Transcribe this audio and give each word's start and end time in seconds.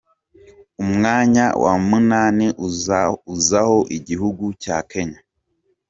Umwanya 0.83 1.45
wa 1.63 1.73
munani 1.87 2.47
uzaho 3.35 3.77
igihugu 3.97 4.45
cya 4.61 4.77
Kenya. 4.91 5.19